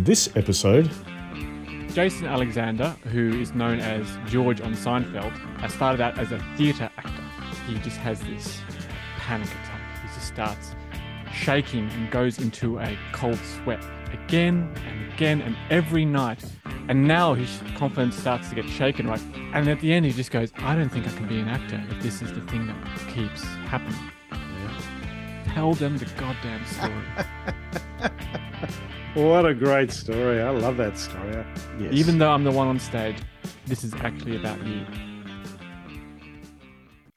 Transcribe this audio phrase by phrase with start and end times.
[0.00, 0.90] On this episode,
[1.92, 6.88] Jason Alexander, who is known as George on Seinfeld, has started out as a theatre
[6.96, 7.22] actor.
[7.66, 8.62] He just has this
[9.18, 10.00] panic attack.
[10.00, 10.74] He just starts
[11.34, 16.42] shaking and goes into a cold sweat again and again and every night.
[16.88, 19.20] And now his confidence starts to get shaken, right?
[19.52, 21.84] And at the end, he just goes, I don't think I can be an actor
[21.90, 24.00] if this is the thing that keeps happening.
[25.52, 28.10] Tell them the goddamn story.
[29.14, 30.40] what a great story.
[30.40, 31.44] I love that story.
[31.80, 31.92] Yes.
[31.92, 33.16] Even though I'm the one on stage,
[33.66, 34.86] this is actually about you.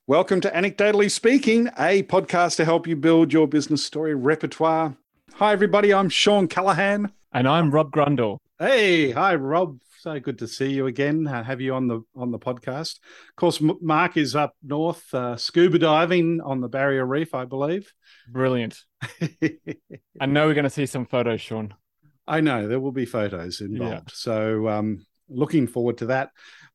[0.07, 4.97] Welcome to Anecdotally Speaking, a podcast to help you build your business story repertoire.
[5.35, 5.93] Hi, everybody.
[5.93, 7.11] I'm Shawn Callahan.
[7.31, 8.38] And I'm Rob Grundle.
[8.57, 9.77] Hey, hi, Rob.
[9.99, 11.27] So good to see you again.
[11.27, 12.99] Uh, have you on the on the podcast?
[13.30, 17.94] Of course, Mark is up north, uh, scuba diving on the Barrier Reef, I believe.
[18.28, 18.78] Brilliant.
[20.19, 21.73] I know we're going to see some photos, Shawn.
[22.27, 24.09] I know there will be photos involved.
[24.09, 24.13] Yeah.
[24.13, 26.29] So, um, looking forward to that.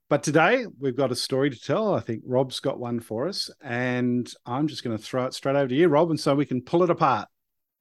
[0.09, 1.95] But today we've got a story to tell.
[1.95, 5.57] I think Rob's got one for us, and I'm just going to throw it straight
[5.57, 7.29] over to you, Rob, and so we can pull it apart.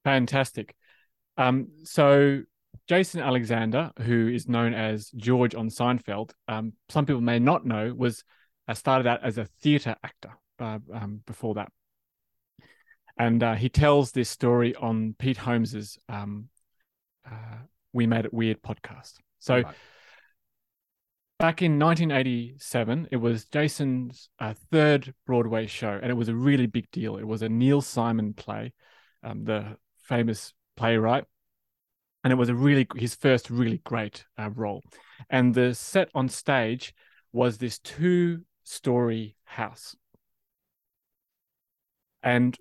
[0.04, 0.76] Fantastic.
[1.38, 2.42] Um, so
[2.88, 7.94] Jason Alexander, who is known as George on Seinfeld, um, some people may not know,
[7.96, 8.24] was
[8.68, 11.72] uh, started out as a theatre actor uh, um, before that,
[13.18, 16.50] and uh, he tells this story on Pete Holmes's um,
[17.30, 17.58] uh,
[17.94, 19.14] "We Made It Weird" podcast.
[19.40, 19.56] So.
[19.56, 19.76] Right
[21.40, 26.66] back in 1987, it was Jason's uh, third Broadway show, and it was a really
[26.66, 27.18] big deal.
[27.18, 28.74] It was a Neil Simon play,
[29.24, 31.26] um, the famous playwright,
[32.24, 34.84] and it was a really his first really great uh, role.
[35.30, 36.94] And the set on stage
[37.32, 39.96] was this two-story house,
[42.24, 42.58] and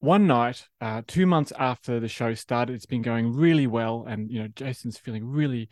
[0.00, 4.30] one night, uh, two months after the show started, it's been going really well, and
[4.30, 5.68] you know Jason's feeling really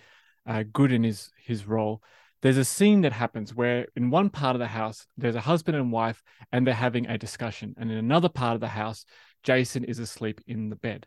[0.46, 2.02] uh, good in his his role.
[2.42, 5.78] There's a scene that happens where in one part of the house there's a husband
[5.78, 7.74] and wife and they're having a discussion.
[7.78, 9.06] And in another part of the house
[9.42, 11.06] jason is asleep in the bed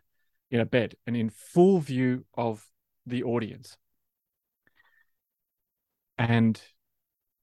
[0.50, 2.66] in a bed and in full view of
[3.06, 3.76] the audience.
[6.16, 6.60] And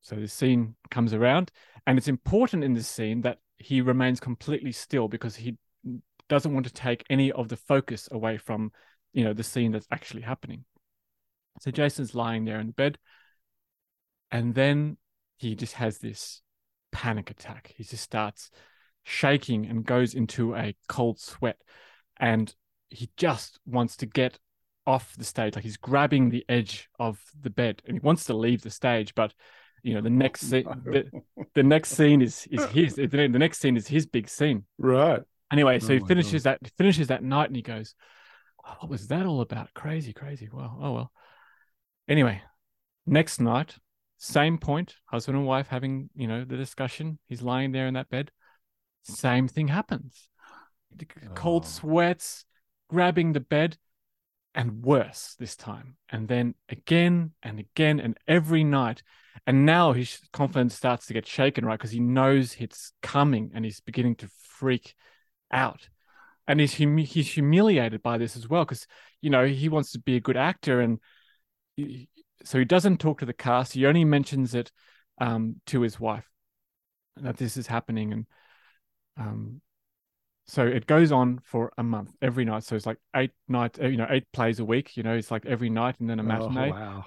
[0.01, 1.51] so this scene comes around
[1.87, 5.57] and it's important in this scene that he remains completely still because he
[6.29, 8.71] doesn't want to take any of the focus away from
[9.13, 10.65] you know the scene that's actually happening
[11.61, 12.97] so jason's lying there in the bed
[14.31, 14.97] and then
[15.37, 16.41] he just has this
[16.91, 17.73] panic attack.
[17.77, 18.49] He just starts
[19.03, 21.57] shaking and goes into a cold sweat.
[22.17, 22.53] And
[22.89, 24.39] he just wants to get
[24.87, 25.55] off the stage.
[25.55, 29.13] Like he's grabbing the edge of the bed and he wants to leave the stage.
[29.13, 29.33] But
[29.83, 31.05] you know, the next scene the,
[31.53, 34.63] the next scene is is his the, the next scene is his big scene.
[34.77, 35.21] Right.
[35.51, 36.57] Anyway, so oh he finishes God.
[36.61, 37.95] that finishes that night and he goes,
[38.65, 39.73] oh, what was that all about?
[39.73, 40.49] Crazy, crazy.
[40.51, 41.11] Well, oh well.
[42.07, 42.41] Anyway,
[43.05, 43.75] next night,
[44.17, 47.19] same point, husband and wife having, you know, the discussion.
[47.27, 48.31] He's lying there in that bed.
[49.03, 50.29] Same thing happens.
[51.35, 51.69] Cold oh.
[51.69, 52.45] sweats,
[52.89, 53.77] grabbing the bed,
[54.55, 55.97] and worse this time.
[56.09, 59.03] And then again and again and every night.
[59.45, 61.77] And now his confidence starts to get shaken, right?
[61.77, 64.95] Because he knows it's coming and he's beginning to freak
[65.51, 65.89] out.
[66.47, 68.85] And he's hum- he's humiliated by this as well because
[69.21, 70.99] you know he wants to be a good actor and
[72.43, 73.73] so he doesn't talk to the cast.
[73.73, 74.71] He only mentions it
[75.19, 76.29] um, to his wife
[77.17, 78.25] that this is happening, and
[79.17, 79.61] um,
[80.47, 82.63] so it goes on for a month every night.
[82.63, 84.95] So it's like eight nights, you know, eight plays a week.
[84.95, 86.71] You know, it's like every night and then a oh, matinee.
[86.71, 87.05] Oh, wow.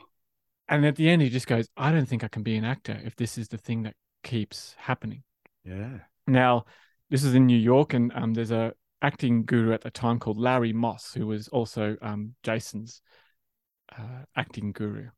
[0.68, 3.00] And at the end, he just goes, "I don't think I can be an actor
[3.04, 5.22] if this is the thing that keeps happening."
[5.64, 5.98] Yeah.
[6.26, 6.66] Now,
[7.10, 10.38] this is in New York, and um, there's a acting guru at the time called
[10.38, 13.00] Larry Moss, who was also um, Jason's
[13.96, 15.08] uh, acting guru.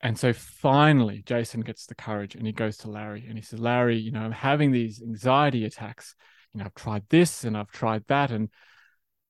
[0.00, 3.58] And so finally, Jason gets the courage and he goes to Larry and he says,
[3.58, 6.14] Larry, you know, I'm having these anxiety attacks.
[6.52, 8.30] You know, I've tried this and I've tried that.
[8.30, 8.50] And,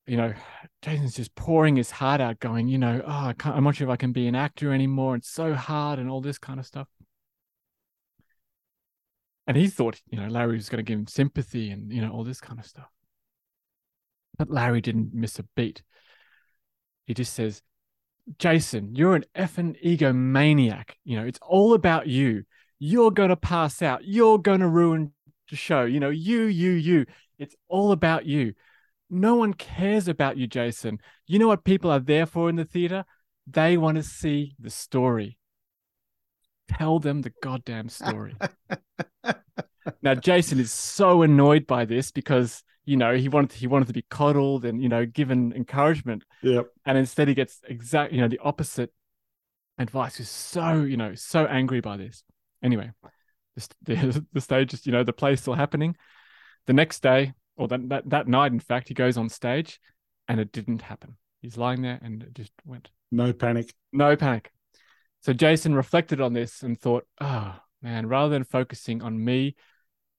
[0.07, 0.35] you know,
[0.83, 3.93] Jason's just pouring his heart out, going, you know, oh, I I'm not sure if
[3.93, 5.15] I can be an actor anymore.
[5.17, 6.89] It's so hard and all this kind of stuff.
[9.47, 12.11] And he thought, you know, Larry was going to give him sympathy and, you know,
[12.11, 12.91] all this kind of stuff.
[14.37, 15.83] But Larry didn't miss a beat.
[17.07, 17.63] He just says,
[18.39, 20.91] Jason, you're an effing egomaniac.
[21.05, 22.45] You know, it's all about you.
[22.79, 24.05] You're going to pass out.
[24.05, 25.13] You're going to ruin
[25.49, 25.85] the show.
[25.85, 27.07] You know, you, you, you.
[27.39, 28.55] It's all about you.
[29.09, 30.99] No one cares about you, Jason.
[31.27, 33.05] You know what people are there for in the theater?
[33.47, 35.39] They want to see the story.
[36.69, 38.35] Tell them the goddamn story.
[40.03, 43.89] now, Jason is so annoyed by this because you know, he wanted to, he wanted
[43.89, 46.25] to be coddled and you know given encouragement.
[46.43, 46.69] Yep.
[46.87, 48.93] And instead, he gets exact you know the opposite
[49.77, 50.17] advice.
[50.17, 52.23] He's so you know so angry by this.
[52.63, 52.93] Anyway,
[53.57, 55.97] the, the, the stage is you know the play is still happening.
[56.67, 59.81] The next day, or that, that that night, in fact, he goes on stage,
[60.29, 61.17] and it didn't happen.
[61.43, 62.89] He's lying there, and it just went.
[63.11, 63.75] No panic.
[63.93, 64.51] No panic.
[65.27, 69.57] So Jason reflected on this and thought, oh man, rather than focusing on me,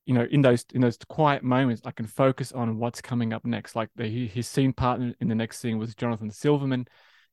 [0.05, 3.45] you know, in those in those quiet moments, I can focus on what's coming up
[3.45, 3.73] next.
[3.73, 6.87] Like the, his scene partner in the next scene was Jonathan Silverman,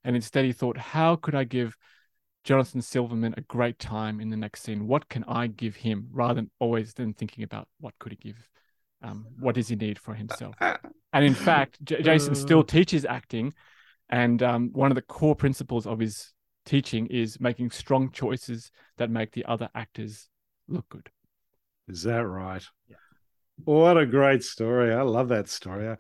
[0.04, 1.76] and instead he thought, how could I give
[2.44, 4.86] Jonathan Silverman a great time in the next scene?
[4.86, 6.06] What can I give him?
[6.12, 8.48] Rather than always then thinking about what could he give,
[9.02, 10.54] um, what does he need for himself?
[11.12, 12.62] And in fact, J- Jason still uh.
[12.62, 13.52] teaches acting,
[14.08, 16.33] and um, one of the core principles of his
[16.64, 20.28] teaching is making strong choices that make the other actors
[20.68, 21.10] look good.
[21.88, 22.64] Is that right?
[22.88, 22.96] Yeah.
[23.64, 24.92] What a great story.
[24.92, 25.88] I love that story.
[25.88, 25.96] I,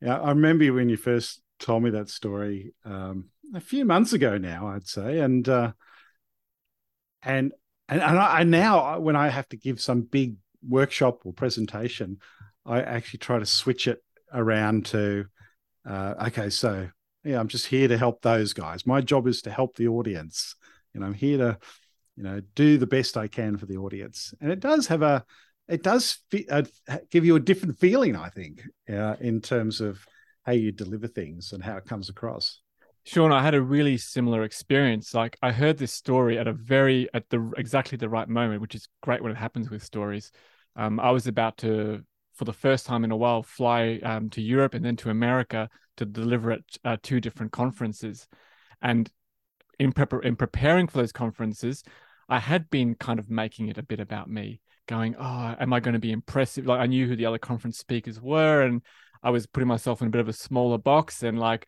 [0.00, 4.38] yeah, I remember when you first told me that story um, a few months ago
[4.38, 5.20] now, I'd say.
[5.20, 5.72] And, uh,
[7.22, 7.52] and,
[7.88, 10.36] and, and I, I now, when I have to give some big
[10.66, 12.18] workshop or presentation,
[12.66, 15.26] I actually try to switch it around to,
[15.88, 16.90] uh, okay, so
[17.28, 18.86] yeah, I'm just here to help those guys.
[18.86, 20.54] My job is to help the audience.
[20.94, 21.58] Know, I'm here to,
[22.16, 24.34] you know, do the best I can for the audience.
[24.40, 25.24] And it does have a,
[25.68, 26.18] it does
[26.50, 26.62] uh,
[27.10, 30.04] give you a different feeling, I think, uh, in terms of
[30.44, 32.60] how you deliver things and how it comes across.
[33.04, 35.14] Shawn, I had a really similar experience.
[35.14, 38.74] Like I heard this story at a very at the exactly the right moment, which
[38.74, 40.32] is great when it happens with stories.
[40.74, 42.02] Um, I was about to,
[42.38, 45.68] for the first time in a while, fly um, to Europe and then to America
[45.96, 48.28] to deliver at uh, two different conferences.
[48.80, 49.10] And
[49.80, 51.82] in, prep- in preparing for those conferences,
[52.28, 55.80] I had been kind of making it a bit about me, going, "Oh, am I
[55.80, 58.82] going to be impressive?" Like I knew who the other conference speakers were, and
[59.22, 61.66] I was putting myself in a bit of a smaller box, and like,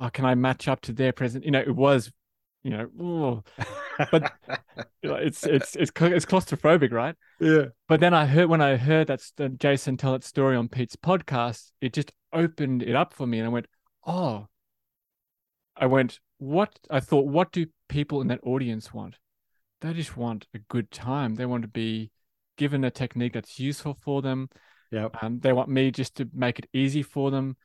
[0.00, 2.10] "Oh, can I match up to their present?" You know, it was,
[2.62, 3.42] you know,
[4.10, 4.32] but
[5.02, 7.14] it's it's it's it's claustrophobic, right?
[7.40, 7.66] Yeah.
[7.88, 9.22] But then I heard when I heard that
[9.58, 13.46] Jason tell that story on Pete's podcast, it just opened it up for me, and
[13.46, 13.66] I went,
[14.06, 14.46] "Oh."
[15.76, 19.16] I went, "What?" I thought, "What do people in that audience want?"
[19.80, 21.34] They just want a good time.
[21.34, 22.10] They want to be
[22.56, 24.48] given a technique that's useful for them.
[24.90, 25.08] Yeah.
[25.20, 27.56] Um, they want me just to make it easy for them.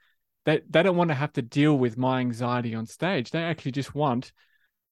[0.46, 3.32] They they don't want to have to deal with my anxiety on stage.
[3.32, 4.32] They actually just want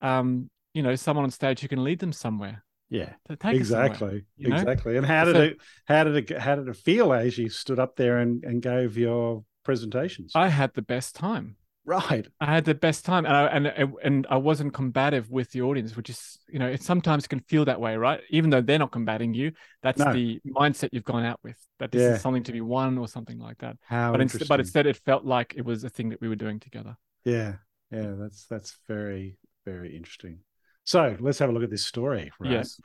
[0.01, 2.63] um, you know, someone on stage who can lead them somewhere.
[2.89, 4.97] Yeah, exactly, exactly.
[4.97, 7.79] And how did so, it, how did it, how did it feel as you stood
[7.79, 10.31] up there and, and gave your presentations?
[10.33, 11.57] I had the best time.
[11.85, 12.27] Right.
[12.39, 15.95] I had the best time, and I and and I wasn't combative with the audience,
[15.95, 18.21] which is you know it sometimes can feel that way, right?
[18.29, 20.13] Even though they're not combating you, that's no.
[20.13, 21.57] the mindset you've gone out with.
[21.79, 22.15] That this yeah.
[22.15, 23.77] is something to be won or something like that.
[23.81, 26.35] How but instead, but instead, it felt like it was a thing that we were
[26.35, 26.95] doing together.
[27.25, 27.53] Yeah,
[27.91, 30.41] yeah, that's that's very very interesting.
[30.89, 32.31] So let's have a look at this story.
[32.39, 32.51] Right?
[32.51, 32.81] Yes.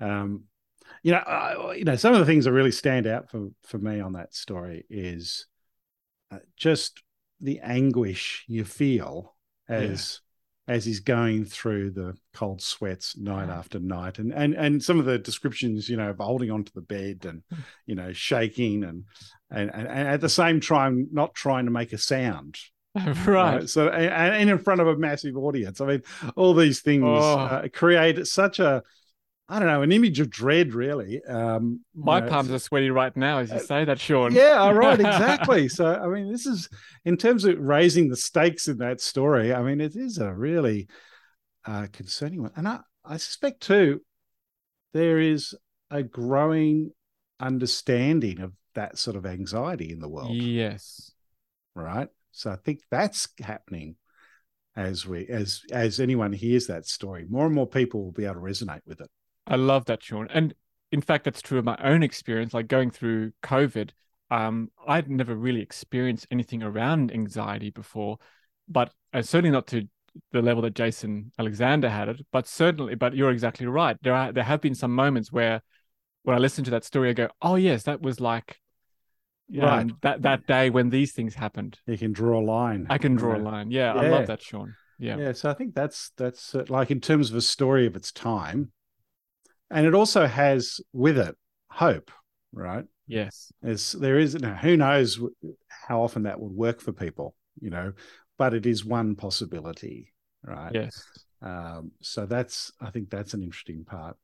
[0.00, 0.44] Um,
[1.02, 3.78] you know, uh, you know, some of the things that really stand out for for
[3.78, 5.46] me on that story is
[6.30, 7.02] uh, just
[7.40, 9.34] the anguish you feel
[9.68, 10.20] as
[10.68, 10.74] yeah.
[10.76, 15.04] as he's going through the cold sweats night after night, and and and some of
[15.04, 17.62] the descriptions, you know, of holding onto the bed and hmm.
[17.84, 19.06] you know shaking and
[19.50, 22.58] and and, and at the same time not trying to make a sound
[23.26, 23.26] right.
[23.26, 23.68] right.
[23.68, 25.80] So, and, and, in front of a massive audience.
[25.80, 26.02] I mean,
[26.36, 27.38] all these things oh.
[27.38, 28.82] uh, create such a,
[29.48, 31.22] I don't know, an image of dread, really.
[31.24, 34.32] Um, My know, palms are sweaty right now as you uh, say that, Shawn.
[34.32, 35.68] Yeah, right, exactly.
[35.68, 36.68] so, I mean, this is
[37.04, 39.52] in terms of raising the stakes in that story.
[39.52, 40.88] I mean, it is a really
[41.64, 44.02] uh, concerning one, and I, I suspect too,
[44.92, 45.54] there is
[45.90, 46.92] a growing
[47.40, 50.36] understanding of that sort of anxiety in the world.
[50.36, 51.12] Yes.
[51.74, 52.08] Right.
[52.32, 53.96] So I think that's happening
[54.76, 57.26] as we as as anyone hears that story.
[57.28, 59.08] More and more people will be able to resonate with it.
[59.46, 60.28] I love that, Shawn.
[60.30, 60.54] And
[60.92, 62.54] in fact, that's true of my own experience.
[62.54, 63.90] Like going through COVID,
[64.30, 68.18] um, I'd never really experienced anything around anxiety before,
[68.68, 69.88] but uh, certainly not to
[70.32, 72.20] the level that Jason Alexander had it.
[72.32, 73.96] But certainly, but you're exactly right.
[74.02, 75.62] There are there have been some moments where
[76.22, 78.58] when I listen to that story, I go, "Oh yes, that was like
[79.52, 79.82] right.
[79.82, 81.78] Um, that that day when these things happened.
[81.86, 82.86] You can draw a line.
[82.90, 83.70] I can draw a line.
[83.70, 84.74] Yeah, yeah, I love that, Shawn.
[84.98, 85.32] Yeah, yeah.
[85.32, 88.72] So I think that's that's uh, like in terms of a story of its time,
[89.70, 91.36] and it also has with it
[91.70, 92.10] hope,
[92.52, 92.84] right?
[93.06, 94.34] Yes, As there is.
[94.36, 95.18] Now, who knows
[95.68, 97.92] how often that would work for people, you know,
[98.38, 100.12] but it is one possibility,
[100.44, 100.70] right?
[100.72, 101.02] Yes.
[101.42, 104.16] Um, so that's I think that's an interesting part.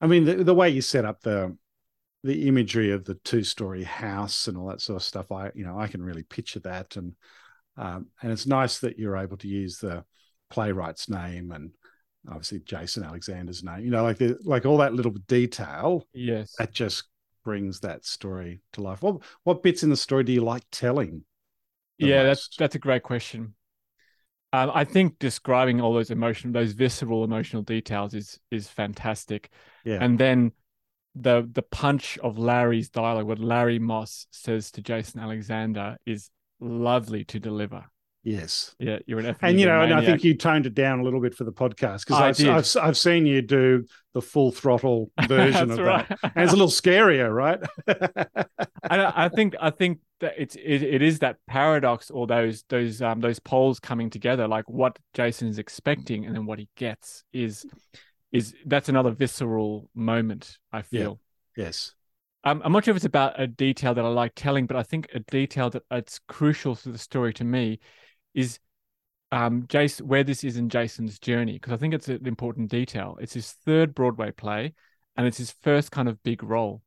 [0.00, 1.56] I mean, the, the way you set up the
[2.24, 5.30] the imagery of the two-story house and all that sort of stuff.
[5.30, 7.14] I you know I can really picture that, and
[7.76, 10.04] um, and it's nice that you're able to use the
[10.50, 11.70] playwright's name and
[12.28, 13.84] obviously Jason Alexander's name.
[13.84, 16.06] You know, like the like all that little detail.
[16.12, 17.04] Yes, that just
[17.44, 19.02] brings that story to life.
[19.02, 21.24] What what bits in the story do you like telling?
[21.98, 22.26] Yeah, most?
[22.26, 23.54] that's that's a great question.
[24.52, 29.50] Um, I think describing all those emotional, those visceral emotional details is is fantastic.
[29.84, 30.52] Yeah, and then
[31.14, 36.30] the the punch of Larry's dialogue, what Larry Moss says to Jason Alexander, is
[36.60, 37.84] lovely to deliver.
[38.24, 38.74] Yes.
[38.78, 41.20] Yeah, you're an And you know, and I think you toned it down a little
[41.20, 45.70] bit for the podcast because I've, I've, I've seen you do the full throttle version
[45.70, 46.08] of right.
[46.08, 47.60] that, and it's a little scarier, right?
[48.82, 53.02] I, I think I think that it's it, it is that paradox or those those
[53.02, 57.24] um those poles coming together, like what Jason is expecting and then what he gets
[57.34, 57.66] is
[58.34, 60.58] is that's another visceral moment.
[60.72, 61.20] I feel.
[61.56, 61.64] Yeah.
[61.64, 61.94] Yes.
[62.42, 64.82] Um, I'm not sure if it's about a detail that I like telling, but I
[64.82, 67.78] think a detail that it's crucial to the story to me
[68.34, 68.58] is
[69.32, 73.16] um, Jason, where this is in Jason's journey, because I think it's an important detail.
[73.20, 74.74] It's his third Broadway play,
[75.16, 76.82] and it's his first kind of big role.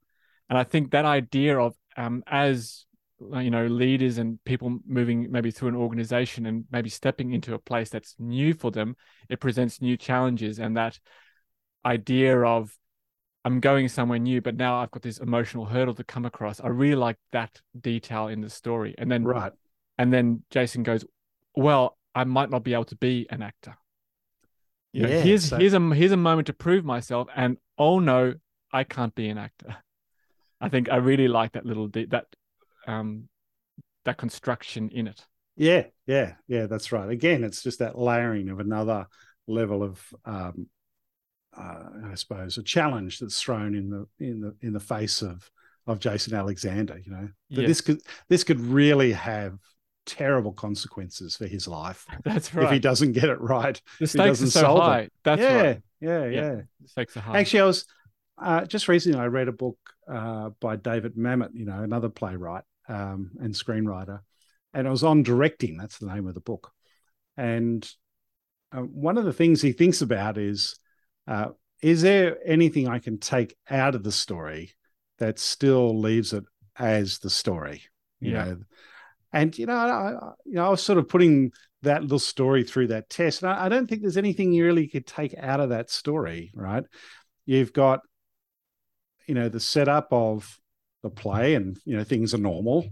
[0.50, 2.86] And I think that idea of um, as
[3.34, 7.54] uh, you know leaders and people moving maybe through an organization and maybe stepping into
[7.54, 8.98] a place that's new for them,
[9.30, 11.00] it presents new challenges, and that
[11.88, 12.77] idea of
[13.46, 16.60] I'm going somewhere new, but now I've got this emotional hurdle to come across.
[16.60, 19.53] I really like that detail in the story, and then right,
[19.98, 21.06] and then Jason goes,
[21.56, 23.77] well, I might not be able to be an actor.
[24.91, 25.58] You know, yeah, here's so...
[25.58, 28.34] here's a here's a moment to prove myself, and oh no,
[28.72, 29.77] I can't be an actor.
[30.62, 32.25] I think I really like that little de- that
[32.86, 33.29] um
[34.06, 35.25] that construction in it.
[35.56, 36.65] Yeah, yeah, yeah.
[36.67, 37.10] That's right.
[37.10, 39.08] Again, it's just that layering of another
[39.48, 40.67] level of, um,
[41.58, 45.50] uh, I suppose, a challenge that's thrown in the in the in the face of
[45.86, 47.00] of Jason Alexander.
[47.04, 47.68] You know, that yes.
[47.68, 49.58] this could this could really have
[50.06, 52.06] terrible consequences for his life.
[52.24, 52.66] That's right.
[52.66, 55.02] If he doesn't get it right, the stakes are so high.
[55.02, 55.14] It.
[55.24, 55.82] That's yeah, right.
[56.00, 56.62] Yeah, yeah, yeah.
[56.82, 57.40] The stakes are high.
[57.40, 57.86] Actually, I was
[58.42, 59.20] uh, just recently.
[59.20, 59.78] I read a book
[60.12, 61.52] uh, by David Mamet.
[61.54, 64.22] You know, another playwright um, and screenwriter,
[64.74, 65.78] and it was on directing.
[65.78, 66.72] That's the name of the book.
[67.36, 67.88] And
[68.72, 70.80] uh, one of the things he thinks about is:
[71.28, 71.50] uh,
[71.82, 74.74] is there anything I can take out of the story
[75.20, 76.44] that still leaves it
[76.78, 77.84] as the story?
[78.20, 78.46] You yeah.
[78.46, 78.58] know
[79.34, 80.12] and you know, I,
[80.46, 81.52] you know, I was sort of putting
[81.84, 84.88] that little story through that test, and I, I don't think there's anything you really
[84.88, 86.84] could take out of that story, right?
[87.46, 88.02] You've got,
[89.28, 90.60] you know, the setup of
[91.04, 92.88] the play, and you know, things are normal.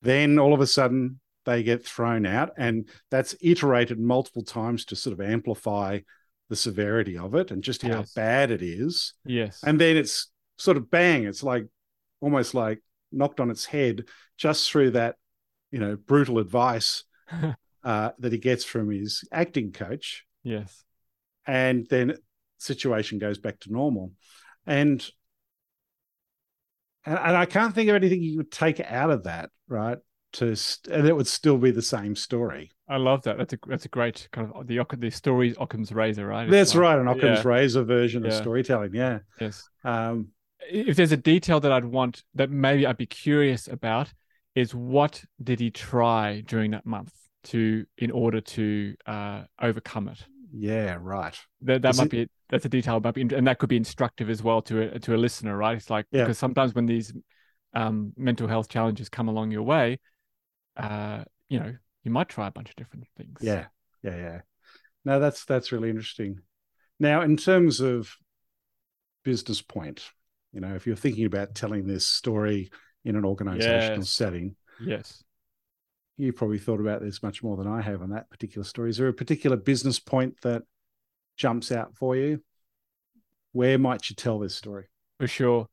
[0.00, 4.96] Then all of a sudden, they get thrown out, and that's iterated multiple times to
[4.96, 6.00] sort of amplify
[6.48, 8.12] the severity of it and just how yes.
[8.12, 9.14] bad it is.
[9.24, 9.62] Yes.
[9.64, 11.66] And then it's sort of bang, it's like
[12.20, 14.04] almost like knocked on its head
[14.36, 15.16] just through that
[15.70, 17.04] you know, brutal advice
[17.84, 20.24] uh, that he gets from his acting coach.
[20.42, 20.84] Yes.
[21.46, 22.16] And then
[22.58, 24.12] situation goes back to normal.
[24.66, 25.06] And
[27.04, 29.98] and, and I can't think of anything you would take out of that, right?
[30.34, 30.54] To
[30.90, 32.70] and it would still be the same story.
[32.86, 33.38] I love that.
[33.38, 36.44] That's a that's a great kind of the the story Occam's razor, right?
[36.44, 37.48] It's that's like, right, an Occam's yeah.
[37.48, 38.28] razor version yeah.
[38.28, 38.94] of storytelling.
[38.94, 39.20] Yeah.
[39.40, 39.68] Yes.
[39.84, 40.28] Um,
[40.70, 44.12] if there's a detail that I'd want that maybe I'd be curious about,
[44.54, 47.12] is what did he try during that month
[47.44, 50.24] to in order to uh, overcome it?
[50.52, 51.38] Yeah, right.
[51.62, 52.10] That that is might it...
[52.10, 54.98] be that's a detail might be, and that could be instructive as well to a,
[55.00, 55.76] to a listener, right?
[55.76, 56.24] It's like yeah.
[56.24, 57.12] because sometimes when these
[57.74, 60.00] um, mental health challenges come along your way,
[60.78, 63.38] uh, you know, you might try a bunch of different things.
[63.40, 63.66] Yeah,
[64.02, 64.40] yeah, yeah.
[65.04, 66.40] No, that's that's really interesting.
[67.00, 68.16] Now, in terms of
[69.24, 70.04] business point,
[70.52, 72.70] you know, if you're thinking about telling this story
[73.04, 74.10] in an organizational yes.
[74.10, 74.54] setting.
[74.80, 75.24] Yes.
[76.16, 78.90] You probably thought about this much more than I have on that particular story.
[78.90, 80.62] Is there a particular business point that
[81.36, 82.42] jumps out for you?
[83.52, 84.86] Where might you tell this story?
[85.18, 85.68] For sure.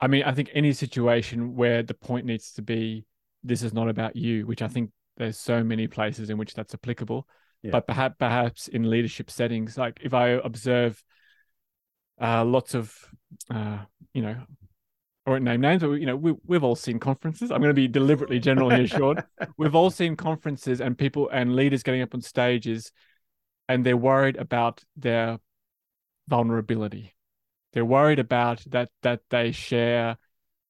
[0.00, 3.04] I mean, I think any situation where the point needs to be
[3.44, 6.74] this is not about you, which I think there's so many places in which that's
[6.74, 7.28] applicable.
[7.62, 7.70] Yeah.
[7.70, 11.02] But perhaps perhaps in leadership settings, like if I observe
[12.20, 12.94] uh, lots of
[13.50, 13.78] uh,
[14.12, 14.36] you know
[15.26, 17.50] I won't name names, but you know, we, we've all seen conferences.
[17.50, 19.22] I'm going to be deliberately general here, Shawn.
[19.56, 22.92] we've all seen conferences and people and leaders getting up on stages,
[23.66, 25.38] and they're worried about their
[26.28, 27.14] vulnerability.
[27.72, 30.18] They're worried about that that they share,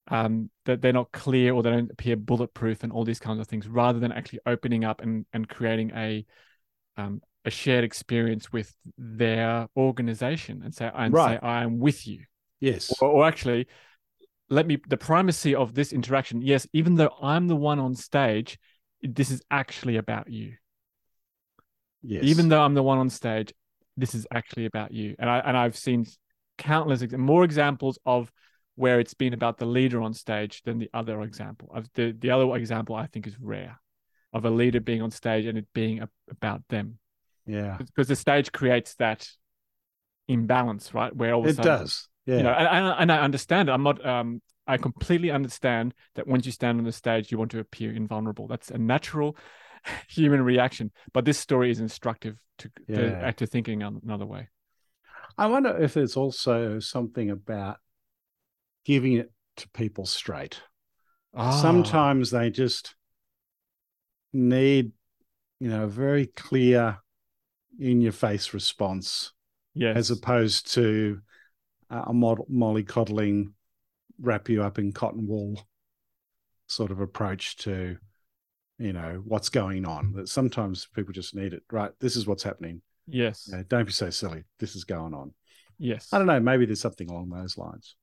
[0.09, 3.47] um, that they're not clear or they don't appear bulletproof and all these kinds of
[3.47, 6.25] things, rather than actually opening up and and creating a
[6.97, 11.41] um, a shared experience with their organization and say and right.
[11.41, 12.25] say I am with you
[12.65, 12.93] Yes.
[13.01, 13.67] Or, or actually,
[14.49, 16.41] let me the primacy of this interaction.
[16.41, 18.59] Yes, even though I'm the one on stage,
[19.03, 20.55] this is actually about you.
[22.03, 22.25] Yes.
[22.25, 23.53] Even though I'm the one on stage,
[23.99, 25.15] this is actually about you.
[25.19, 26.07] And I and I've seen
[26.57, 28.33] countless more examples of
[28.77, 31.71] where it's been about the leader on stage than the other example.
[31.75, 33.81] Of the the other example I think is rare,
[34.33, 36.99] of a leader being on stage and it being a, about them.
[37.47, 37.77] Yeah.
[37.79, 39.29] Because the stage creates that
[40.29, 41.15] imbalance, right?
[41.15, 42.09] Where all of a it sudden, does.
[42.27, 42.37] Yeah.
[42.39, 43.73] you know, and, and, I understand it.
[43.73, 44.05] I'm not.
[44.05, 47.93] Um, I completely understand that once you stand on the stage, you want to appear
[47.93, 48.49] invulnerable.
[48.49, 49.37] That's a natural
[50.09, 50.91] human reaction.
[51.13, 53.31] But this story is instructive to Yeah.
[53.33, 54.49] to thinking another way.
[55.37, 57.79] I wonder if there's also something about
[58.85, 60.61] giving it to people straight.
[61.35, 62.95] Ah, Sometimes they just
[64.33, 64.93] need,
[65.61, 66.99] you know, a very clear,
[67.79, 69.33] in your face response,
[69.75, 71.21] yes, as opposed to
[71.91, 73.53] a mod- mollycoddling,
[74.21, 75.61] wrap you up in cotton wool
[76.67, 77.97] sort of approach to,
[78.79, 80.13] you know, what's going on.
[80.13, 81.63] That sometimes people just need it.
[81.71, 81.91] Right.
[82.01, 82.81] This is what's happening.
[83.07, 84.45] yes, You know, don't be so silly.
[84.59, 85.35] This is going on.
[85.79, 86.09] yes.
[86.13, 86.41] I don't know.
[86.41, 87.97] Maybe there's something along those lines.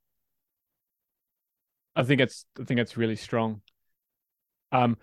[1.96, 3.62] I think it's I think it's really strong.
[4.72, 4.98] Um,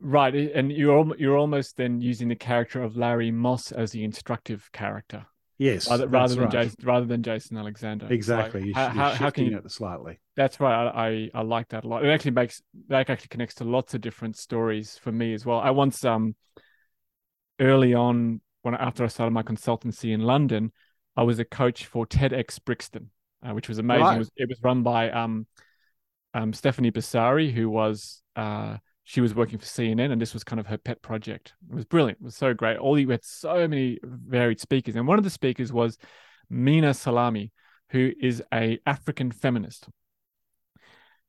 [0.00, 4.70] right, and you're you're almost then using the character of Larry Moss as the instructive
[4.72, 5.26] character
[5.60, 5.90] Yes.
[5.90, 6.52] rather, rather than right.
[6.52, 8.06] Jason rather than Jason Alexander.
[8.10, 8.60] Exactly.
[8.60, 9.58] like, You how, how, you're how can you?
[9.58, 10.18] it slightly.
[10.34, 10.86] That's right.
[10.86, 12.02] I, I I like that a lot.
[12.02, 15.58] It actually makes that actually connects to lots of different stories for me as well.
[15.58, 16.34] I once um
[17.60, 20.72] early on when after I started my consultancy in London,
[21.14, 23.10] I was a coach for TEDx Brixton,
[23.42, 24.04] uh, which was amazing.
[24.04, 24.16] Right.
[24.16, 25.46] It was it was run by um
[26.34, 30.60] um Stephanie Bassari, who was uh she was working for CNN, and this was kind
[30.60, 31.54] of her pet project.
[31.68, 32.20] It was brilliant.
[32.20, 32.78] It was so great.
[32.78, 35.98] All you had so many varied speakers, and one of the speakers was
[36.48, 37.52] Minna Salami,
[37.90, 39.88] who is a African feminist.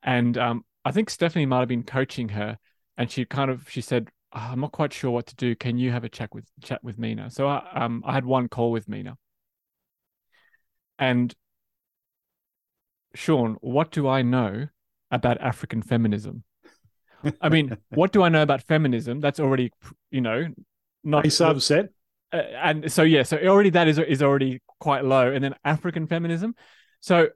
[0.03, 2.57] And um, I think Stephanie might have been coaching her,
[2.97, 5.55] and she kind of she said, "Oh, "I'm not quite sure what to do.
[5.55, 8.47] Can you have a chat with chat with Minna?" So I um I had one
[8.47, 9.17] call with Minna,
[10.99, 11.33] and
[13.15, 14.67] Shawn, what do I know
[15.11, 16.43] about African feminism?
[17.41, 19.19] I mean, what do I know about feminism?
[19.19, 19.71] That's already,
[20.09, 20.47] you know,
[21.03, 21.89] not so upset?
[22.33, 26.07] uh, and so yeah, so already that is is already quite low, and then African
[26.07, 26.55] feminism.
[26.99, 27.29] So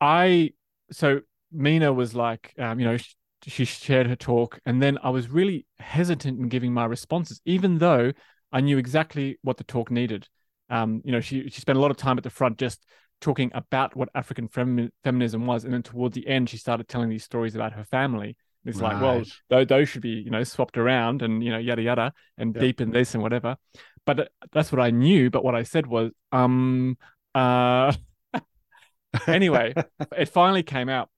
[0.00, 0.52] I
[0.90, 1.20] so
[1.52, 3.14] Minna was like, um, you know, she,
[3.46, 7.78] she shared her talk, and then I was really hesitant in giving my responses, even
[7.78, 8.12] though
[8.52, 10.28] I knew exactly what the talk needed.
[10.70, 12.84] Um, you know, she she spent a lot of time at the front just
[13.20, 17.08] talking about what African femi- feminism was, and then towards the end, she started telling
[17.08, 18.36] these stories about her family.
[18.64, 19.28] And It's like, well, Right.
[19.48, 22.62] those, those should be, you know, swapped around and, you know, yada, yada, and Yep.
[22.62, 23.56] deepen this and whatever.
[24.04, 25.30] But uh, that's what I knew.
[25.30, 26.96] But what I said was, um,
[27.34, 27.92] uh,
[29.26, 29.74] anyway,
[30.16, 31.10] it finally came out.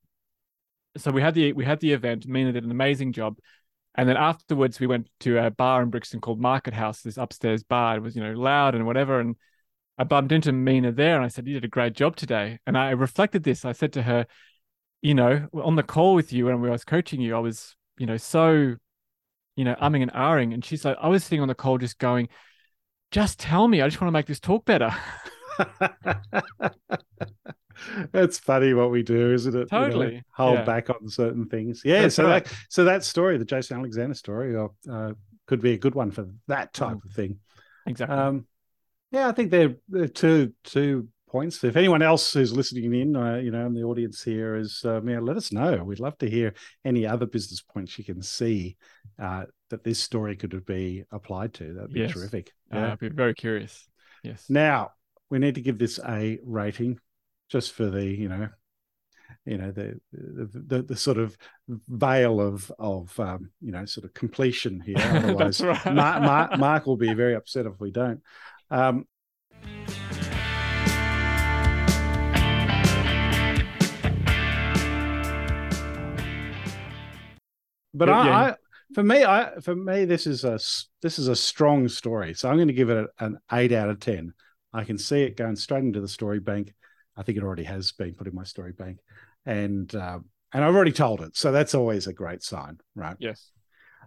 [0.97, 2.27] So we had the we had the event.
[2.27, 3.39] Minna did an amazing job,
[3.95, 7.63] and then afterwards we went to a bar in Brixton called Market House, this upstairs
[7.63, 7.97] bar.
[7.97, 9.37] It was you know loud and whatever, and
[9.99, 12.79] I bumped into Minna there, and I said, "You did a great job today." And
[12.79, 13.65] I reflected this.
[13.65, 14.27] I said to her,
[15.03, 18.07] "You know, on the call with you when I was coaching you, I was you
[18.07, 18.77] know so,
[19.57, 21.99] you know, umming and ahhing," and she's like, "I was sitting on the call just
[21.99, 22.29] going."
[23.11, 23.81] Just tell me.
[23.81, 24.95] I just want to make this talk better.
[28.13, 29.69] It's funny what we do, isn't it?
[29.71, 30.65] You know, Totally, hold yeah.
[30.65, 31.83] back on certain things.
[31.85, 32.03] Yeah.
[32.03, 32.45] That's so right.
[32.45, 35.13] that so that story, the Jason Alexander story, uh,
[35.47, 37.05] could be a good one for that type Mm.
[37.05, 37.39] of thing.
[37.87, 38.17] Exactly.
[38.17, 38.47] Um,
[39.11, 41.63] yeah, I think they're, they're two two points.
[41.63, 45.09] If anyone else who's listening in, uh, you know, in the audience here is, um,
[45.09, 45.83] yeah, let us know.
[45.85, 48.77] We'd love to hear any other business points you can see
[49.23, 51.75] uh, that this story could be applied to.
[51.75, 52.13] That'd be Yes.
[52.13, 52.53] terrific.
[52.73, 52.93] Uh, Yeah.
[52.93, 53.87] I'd be very curious.
[54.23, 54.47] Yes.
[54.49, 54.93] Now
[55.31, 56.99] we need to give this a rating,
[57.51, 58.49] just for the you know,
[59.45, 61.37] you know the the, the, the sort of
[61.89, 64.97] veil of of um, you know sort of completion here.
[64.99, 65.95] Otherwise, That's right.
[65.95, 68.21] Mark, Mark, Mark will be very upset if we don't.
[68.71, 69.07] Um,
[77.95, 78.39] but Yeah, I, yeah.
[78.39, 78.55] I,
[78.95, 80.59] for me, I for me, this is a
[81.03, 82.35] this is a strong story.
[82.35, 84.33] So I'm going to give it a- an eight out of ten.
[84.73, 86.75] I can see it going straight into the story bank.
[87.17, 88.99] I think it already has been put in my story bank,
[89.45, 90.21] and uh,
[90.53, 91.37] and I've already told it.
[91.37, 93.17] So that's always a great sign, right?
[93.19, 93.51] Yes.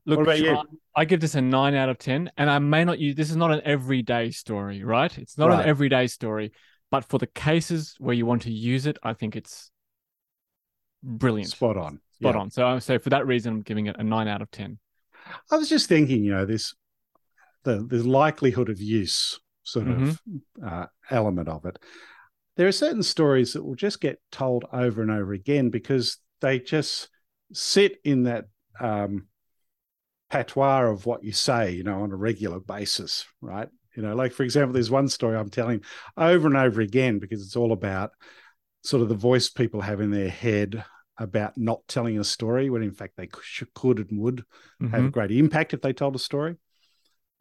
[0.06, 0.80] Look, What about you?
[0.96, 2.32] I give this a nine out of 10.
[2.38, 5.16] And I may not use this is not an everyday story, right?
[5.18, 5.64] It's not Right.
[5.64, 6.52] an everyday story.
[6.90, 9.72] But for the cases where you want to use it, I think it's
[11.04, 11.52] brilliant.
[11.52, 12.00] Spot on.
[12.20, 12.42] Spot Yeah.
[12.42, 12.52] on.
[12.52, 14.78] So, so for that reason, I'm giving it a nine out of 10.
[15.52, 16.74] I was just thinking, you know, this
[17.64, 20.68] the the likelihood of use sort of Mm-hmm.
[20.68, 21.78] uh, element of it.
[22.58, 26.60] there are certain stories that will just get told over and over again because they
[26.60, 27.10] just
[27.54, 28.46] sit in that
[28.80, 29.28] um,
[30.32, 33.68] patois of what you say, you know, on a regular basis, right?
[33.96, 35.82] You know, like for example, there's one story I'm telling
[36.16, 38.12] over and over again because it's all about
[38.84, 40.84] sort of the voice people have in their head
[41.18, 43.28] about not telling a story when in fact they
[43.76, 44.88] could and would mm-hmm.
[44.88, 45.10] have a mm-hmm.
[45.10, 46.56] great impact if they told a story.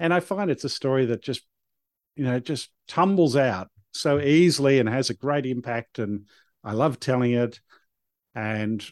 [0.00, 1.42] And I find it's a story that just,
[2.16, 6.00] you know, just tumbles out so easily and has a great impact.
[6.00, 6.26] And
[6.64, 7.61] I love telling it.
[8.35, 8.85] And,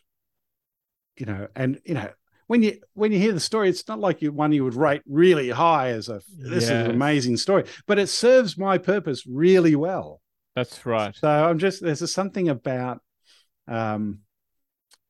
[1.17, 2.11] you know, and, you know,
[2.49, 5.03] when you when you hear the story, it's not like you one you would rate
[5.07, 6.65] really high as a this yes.
[6.65, 10.21] is an amazing story, but it serves my purpose really well.
[10.57, 11.15] That's right.
[11.15, 13.01] So I'm just there's something about
[13.69, 14.21] um,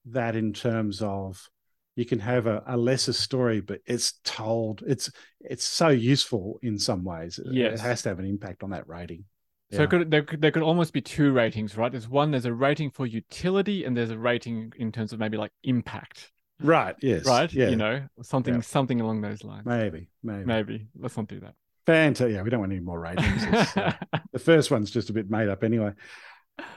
[0.07, 1.49] that in terms of
[1.95, 4.83] you can have a, a, lesser story, but it's told.
[4.87, 7.41] It's it's so useful in some ways.
[7.51, 7.81] Yes.
[7.81, 9.25] It has to have an impact on that rating.
[9.71, 9.87] So yeah.
[9.87, 11.93] could, there, could, there could almost be two ratings, right?
[11.93, 15.37] There's one, there's a rating for utility, and there's a rating in terms of maybe
[15.37, 16.33] like impact.
[16.61, 16.97] Right.
[17.01, 17.25] Yes.
[17.27, 17.53] Right.
[17.53, 17.69] Yeah.
[17.69, 18.61] You know, something yeah.
[18.61, 19.67] something along those lines.
[19.67, 20.09] Maybe.
[20.23, 20.45] Maybe.
[20.45, 20.89] Maybe.
[20.99, 21.55] Let's not do that.
[21.87, 22.35] Fantastic.
[22.35, 23.45] Yeah, we don't want any more ratings.
[23.77, 23.93] Uh,
[24.33, 25.93] the first one's just a bit made up anyway.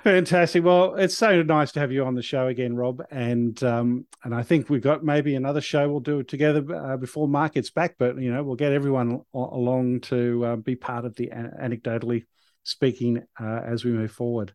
[0.03, 0.63] Fantastic.
[0.63, 3.01] Well, it's so nice to have you on the show again, Rob.
[3.09, 6.97] And um, and I think we've got maybe another show we'll do it together uh,
[6.97, 7.95] before Mark gets back.
[7.97, 12.25] But you know, we'll get everyone along to uh, be part of the anecdotally
[12.63, 14.53] speaking uh, as we move forward.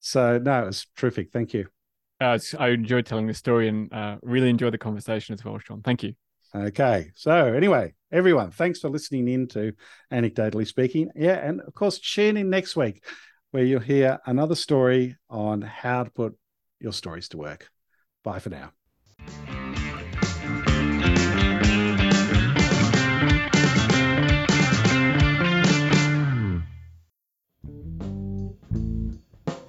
[0.00, 1.32] So no, it's terrific.
[1.32, 1.68] Thank you.
[2.20, 5.82] Uh, I enjoyed telling the story and uh, really enjoyed the conversation as well, Shawn.
[5.82, 6.14] Thank you.
[6.54, 7.10] Okay.
[7.14, 9.72] So anyway, everyone, thanks for listening in to
[10.12, 11.10] Anecdotally Speaking.
[11.14, 13.04] Yeah, and of course, tune in next week
[13.50, 16.36] where you'll hear another story on how to put
[16.80, 17.68] your stories to work.
[18.24, 18.72] Bye for now.